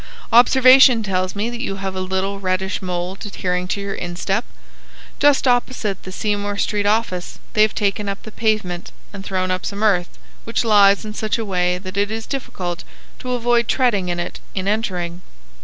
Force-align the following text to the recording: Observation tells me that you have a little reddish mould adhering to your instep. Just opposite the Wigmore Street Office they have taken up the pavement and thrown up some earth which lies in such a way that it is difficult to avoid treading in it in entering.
Observation 0.33 1.03
tells 1.03 1.35
me 1.35 1.51
that 1.51 1.61
you 1.61 1.75
have 1.75 1.93
a 1.95 1.99
little 2.01 2.39
reddish 2.39 2.81
mould 2.81 3.23
adhering 3.23 3.67
to 3.67 3.79
your 3.79 3.93
instep. 3.93 4.45
Just 5.19 5.47
opposite 5.47 6.01
the 6.01 6.15
Wigmore 6.23 6.57
Street 6.57 6.87
Office 6.87 7.37
they 7.53 7.61
have 7.61 7.75
taken 7.75 8.09
up 8.09 8.23
the 8.23 8.31
pavement 8.31 8.91
and 9.13 9.23
thrown 9.23 9.51
up 9.51 9.63
some 9.63 9.83
earth 9.83 10.17
which 10.43 10.65
lies 10.65 11.05
in 11.05 11.13
such 11.13 11.37
a 11.37 11.45
way 11.45 11.77
that 11.77 11.97
it 11.97 12.09
is 12.09 12.25
difficult 12.25 12.83
to 13.19 13.33
avoid 13.33 13.67
treading 13.67 14.09
in 14.09 14.19
it 14.19 14.39
in 14.55 14.67
entering. 14.67 15.21